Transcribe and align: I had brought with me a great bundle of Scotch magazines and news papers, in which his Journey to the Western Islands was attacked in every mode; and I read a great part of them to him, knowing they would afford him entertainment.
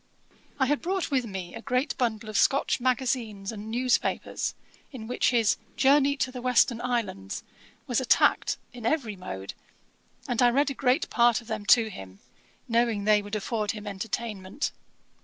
I 0.59 0.65
had 0.65 0.81
brought 0.81 1.11
with 1.11 1.27
me 1.27 1.53
a 1.53 1.61
great 1.61 1.95
bundle 1.95 2.27
of 2.27 2.35
Scotch 2.35 2.79
magazines 2.79 3.51
and 3.51 3.69
news 3.69 3.99
papers, 3.99 4.55
in 4.91 5.05
which 5.05 5.29
his 5.29 5.57
Journey 5.75 6.17
to 6.21 6.31
the 6.31 6.41
Western 6.41 6.81
Islands 6.81 7.43
was 7.85 8.01
attacked 8.01 8.57
in 8.73 8.83
every 8.83 9.15
mode; 9.15 9.53
and 10.27 10.41
I 10.41 10.49
read 10.49 10.71
a 10.71 10.73
great 10.73 11.07
part 11.11 11.39
of 11.39 11.45
them 11.45 11.67
to 11.67 11.91
him, 11.91 12.17
knowing 12.67 13.03
they 13.03 13.21
would 13.21 13.35
afford 13.35 13.73
him 13.73 13.85
entertainment. 13.85 14.71